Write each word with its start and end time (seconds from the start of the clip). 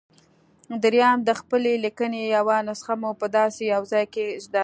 درېيم 0.83 1.17
د 1.27 1.31
خپلې 1.39 1.71
ليکنې 1.83 2.21
يوه 2.37 2.57
نسخه 2.69 2.93
مو 3.01 3.11
په 3.21 3.27
داسې 3.37 3.61
يوه 3.73 3.87
ځای 3.91 4.05
کېږدئ. 4.15 4.59